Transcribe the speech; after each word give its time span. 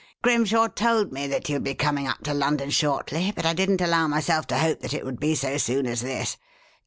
"Grimshaw 0.23 0.65
told 0.69 1.11
me 1.13 1.27
that 1.27 1.47
you 1.47 1.57
would 1.57 1.63
be 1.63 1.75
coming 1.75 2.07
up 2.07 2.23
to 2.23 2.33
London 2.33 2.71
shortly, 2.71 3.31
but 3.35 3.45
I 3.45 3.53
didn't 3.53 3.81
allow 3.81 4.07
myself 4.07 4.47
to 4.47 4.57
hope 4.57 4.79
that 4.79 4.95
it 4.95 5.05
would 5.05 5.19
be 5.19 5.35
so 5.35 5.57
soon 5.57 5.85
as 5.85 6.01
this. 6.01 6.37